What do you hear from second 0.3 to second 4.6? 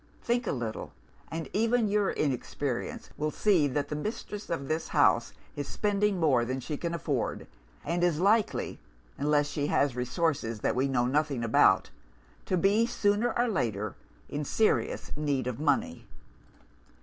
a little and even your inexperience will see that the mistress